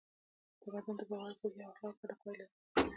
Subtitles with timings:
[0.61, 2.53] تمدن د باور، پوهې او اخلاقو ګډه پایله ده.